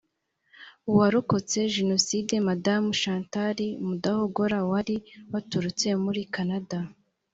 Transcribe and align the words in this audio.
uwarokotse 0.91 1.57
jenoside 1.75 2.33
madamu 2.47 2.89
chantal 3.01 3.57
mudahogora 3.87 4.57
wari 4.69 4.95
waturutse 5.31 5.87
muri 6.03 6.21
canada 6.35 6.79